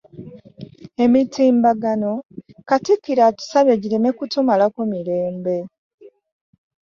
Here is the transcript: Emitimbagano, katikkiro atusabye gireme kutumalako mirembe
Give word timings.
Emitimbagano, 1.03 2.11
katikkiro 2.69 3.21
atusabye 3.29 3.73
gireme 3.83 4.09
kutumalako 4.17 4.79
mirembe 4.91 5.55